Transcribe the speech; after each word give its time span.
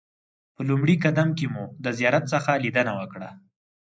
په 0.55 0.61
لومړي 0.69 0.95
قدم 1.05 1.29
کې 1.37 1.45
مو 1.53 1.63
د 1.83 1.85
زیارت 1.99 2.23
څخه 2.33 2.51
لیدنه 2.63 2.91
وکړه. 2.99 3.29